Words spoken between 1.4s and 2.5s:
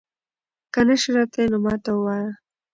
نو ما ته ووايه